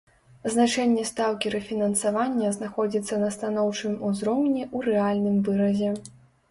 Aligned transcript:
Значэнне 0.53 1.03
стаўкі 1.09 1.51
рэфінансавання 1.55 2.55
знаходзіцца 2.57 3.23
на 3.25 3.29
станоўчым 3.39 3.93
узроўні 4.09 4.61
ў 4.75 4.93
рэальным 4.93 5.37
выразе. 5.51 5.97